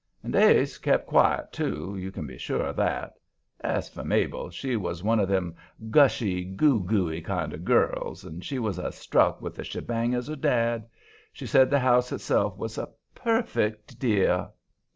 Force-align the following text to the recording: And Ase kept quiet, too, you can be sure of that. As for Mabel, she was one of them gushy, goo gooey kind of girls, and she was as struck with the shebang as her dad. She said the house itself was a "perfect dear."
And 0.23 0.35
Ase 0.35 0.79
kept 0.79 1.05
quiet, 1.05 1.53
too, 1.53 1.95
you 1.95 2.11
can 2.11 2.25
be 2.25 2.39
sure 2.39 2.65
of 2.65 2.75
that. 2.77 3.13
As 3.59 3.87
for 3.87 4.03
Mabel, 4.03 4.49
she 4.49 4.75
was 4.75 5.03
one 5.03 5.19
of 5.19 5.27
them 5.27 5.55
gushy, 5.91 6.43
goo 6.43 6.79
gooey 6.83 7.21
kind 7.21 7.53
of 7.53 7.63
girls, 7.63 8.25
and 8.25 8.43
she 8.43 8.57
was 8.57 8.79
as 8.79 8.95
struck 8.95 9.43
with 9.43 9.53
the 9.53 9.63
shebang 9.63 10.15
as 10.15 10.27
her 10.27 10.35
dad. 10.35 10.89
She 11.31 11.45
said 11.45 11.69
the 11.69 11.77
house 11.81 12.11
itself 12.11 12.57
was 12.57 12.79
a 12.79 12.89
"perfect 13.13 13.99
dear." 13.99 14.49